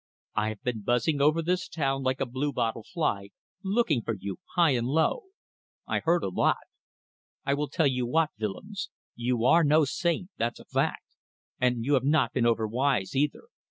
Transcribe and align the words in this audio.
"I 0.33 0.49
have 0.49 0.63
been 0.63 0.81
buzzing 0.81 1.21
over 1.21 1.43
this 1.43 1.67
town 1.67 2.01
like 2.01 2.19
a 2.19 2.25
bluebottle 2.25 2.81
fly, 2.91 3.29
looking 3.63 4.01
for 4.01 4.15
you 4.19 4.37
high 4.55 4.71
and 4.71 4.87
low. 4.87 5.25
I 5.85 5.97
have 5.97 6.05
heard 6.05 6.23
a 6.23 6.29
lot. 6.29 6.57
I 7.45 7.53
will 7.53 7.67
tell 7.69 7.85
you 7.85 8.07
what, 8.07 8.31
Willems; 8.39 8.89
you 9.13 9.45
are 9.45 9.63
no 9.63 9.85
saint, 9.85 10.31
that's 10.37 10.59
a 10.59 10.65
fact. 10.65 11.05
And 11.59 11.85
you 11.85 11.93
have 11.93 12.03
not 12.03 12.33
been 12.33 12.47
over 12.47 12.67
wise 12.67 13.15
either. 13.15 13.43